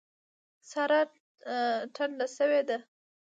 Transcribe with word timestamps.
سارا 0.69 1.01
ټنډه 1.95 2.25
شوې 2.35 2.61
ده. 2.69 2.77